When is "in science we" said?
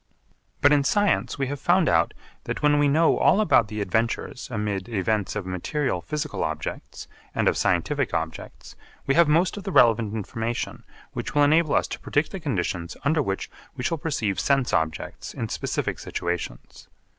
0.73-1.45